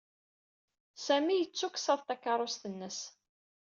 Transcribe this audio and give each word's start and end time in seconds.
Sami 1.05 1.33
yettuksaḍ 1.37 1.99
takeṛṛust-nnes. 2.07 2.99